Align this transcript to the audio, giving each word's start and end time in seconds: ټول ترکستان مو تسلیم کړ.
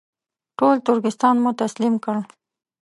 ټول 0.57 0.75
ترکستان 0.87 1.35
مو 1.43 1.51
تسلیم 1.61 1.95
کړ. 2.03 2.15